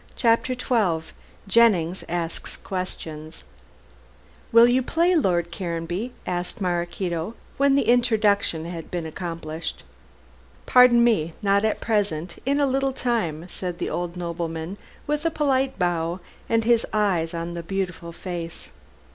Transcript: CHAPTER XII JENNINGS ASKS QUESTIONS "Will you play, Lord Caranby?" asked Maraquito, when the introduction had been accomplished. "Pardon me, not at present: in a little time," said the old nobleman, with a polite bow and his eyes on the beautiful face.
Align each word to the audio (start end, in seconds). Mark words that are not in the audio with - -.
CHAPTER 0.15 0.55
XII 0.55 1.13
JENNINGS 1.47 2.03
ASKS 2.09 2.57
QUESTIONS 2.57 3.43
"Will 4.51 4.67
you 4.67 4.81
play, 4.81 5.13
Lord 5.15 5.51
Caranby?" 5.51 6.11
asked 6.25 6.59
Maraquito, 6.59 7.35
when 7.57 7.75
the 7.75 7.83
introduction 7.87 8.65
had 8.65 8.89
been 8.89 9.05
accomplished. 9.05 9.83
"Pardon 10.65 11.03
me, 11.03 11.33
not 11.43 11.63
at 11.63 11.81
present: 11.81 12.39
in 12.47 12.59
a 12.59 12.65
little 12.65 12.93
time," 12.93 13.47
said 13.47 13.77
the 13.77 13.91
old 13.91 14.17
nobleman, 14.17 14.77
with 15.05 15.23
a 15.23 15.29
polite 15.29 15.77
bow 15.77 16.19
and 16.49 16.63
his 16.63 16.83
eyes 16.91 17.35
on 17.35 17.53
the 17.53 17.61
beautiful 17.61 18.11
face. 18.11 18.71